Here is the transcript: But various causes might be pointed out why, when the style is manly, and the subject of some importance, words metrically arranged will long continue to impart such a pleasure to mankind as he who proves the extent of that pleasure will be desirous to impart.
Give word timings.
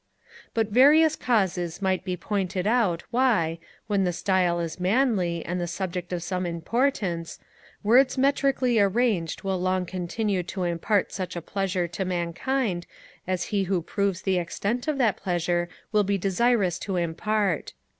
But 0.55 0.69
various 0.69 1.15
causes 1.15 1.79
might 1.79 2.03
be 2.03 2.17
pointed 2.17 2.65
out 2.65 3.03
why, 3.11 3.59
when 3.85 4.03
the 4.03 4.11
style 4.11 4.59
is 4.59 4.79
manly, 4.79 5.45
and 5.45 5.61
the 5.61 5.67
subject 5.67 6.11
of 6.11 6.23
some 6.23 6.47
importance, 6.47 7.37
words 7.83 8.17
metrically 8.17 8.79
arranged 8.79 9.43
will 9.43 9.61
long 9.61 9.85
continue 9.85 10.41
to 10.41 10.63
impart 10.63 11.11
such 11.11 11.35
a 11.35 11.39
pleasure 11.41 11.87
to 11.89 12.03
mankind 12.03 12.87
as 13.27 13.43
he 13.53 13.65
who 13.65 13.83
proves 13.83 14.23
the 14.23 14.39
extent 14.39 14.87
of 14.87 14.97
that 14.97 15.17
pleasure 15.17 15.69
will 15.91 16.03
be 16.03 16.17
desirous 16.17 16.79
to 16.79 16.95
impart. 16.95 17.73